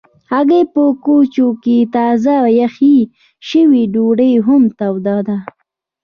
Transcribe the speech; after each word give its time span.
هګۍ 0.31 0.63
په 0.73 0.83
کوچو 1.03 1.47
کې 1.63 1.77
تازه 1.95 2.35
پخې 2.57 2.95
شوي 3.49 3.83
ډوډۍ 3.93 4.33
هم 4.45 4.63
توده 4.77 5.17
ده. 5.27 5.37